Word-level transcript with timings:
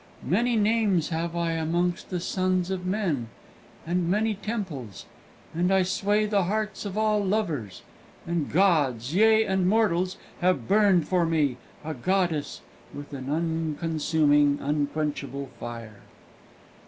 Many 0.25 0.55
names 0.55 1.09
have 1.09 1.35
I 1.35 1.51
amongst 1.51 2.09
the 2.09 2.19
sons 2.19 2.71
of 2.71 2.87
men, 2.87 3.27
and 3.85 4.09
many 4.09 4.33
temples, 4.33 5.05
and 5.53 5.71
I 5.71 5.83
sway 5.83 6.25
the 6.25 6.45
hearts 6.45 6.85
of 6.85 6.97
all 6.97 7.23
lovers; 7.23 7.83
and 8.25 8.51
gods 8.51 9.13
yea, 9.13 9.45
and 9.45 9.69
mortals 9.69 10.17
have 10.39 10.67
burned 10.67 11.07
for 11.07 11.23
me, 11.23 11.57
a 11.83 11.93
goddess, 11.93 12.61
with 12.95 13.13
an 13.13 13.29
unconsuming, 13.29 14.57
unquenchable 14.59 15.51
fire!" 15.59 16.01